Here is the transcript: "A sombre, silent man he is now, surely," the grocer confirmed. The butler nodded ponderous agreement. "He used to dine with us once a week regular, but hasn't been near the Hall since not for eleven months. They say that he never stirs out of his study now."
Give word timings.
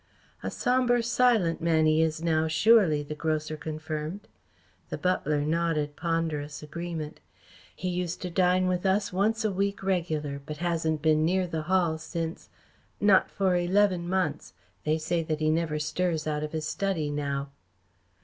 "A 0.41 0.49
sombre, 0.49 1.03
silent 1.03 1.61
man 1.61 1.85
he 1.85 2.01
is 2.01 2.23
now, 2.23 2.47
surely," 2.47 3.03
the 3.03 3.13
grocer 3.13 3.55
confirmed. 3.55 4.27
The 4.89 4.97
butler 4.97 5.41
nodded 5.41 5.95
ponderous 5.95 6.63
agreement. 6.63 7.19
"He 7.75 7.87
used 7.87 8.19
to 8.23 8.31
dine 8.31 8.65
with 8.67 8.83
us 8.83 9.13
once 9.13 9.45
a 9.45 9.51
week 9.51 9.83
regular, 9.83 10.41
but 10.43 10.57
hasn't 10.57 11.03
been 11.03 11.23
near 11.23 11.45
the 11.45 11.61
Hall 11.69 11.99
since 11.99 12.49
not 12.99 13.29
for 13.29 13.55
eleven 13.55 14.09
months. 14.09 14.53
They 14.85 14.97
say 14.97 15.21
that 15.21 15.39
he 15.39 15.51
never 15.51 15.77
stirs 15.77 16.25
out 16.25 16.41
of 16.41 16.51
his 16.51 16.65
study 16.67 17.11
now." 17.11 17.51